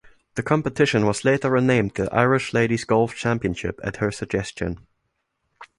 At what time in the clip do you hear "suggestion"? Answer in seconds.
4.11-4.79